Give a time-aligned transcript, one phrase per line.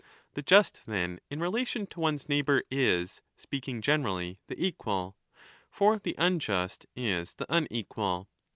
[0.33, 5.15] The just, then, in relation to one's neighbour is, speaking generally, the equal.
[5.69, 8.27] For the unjust is the unequal.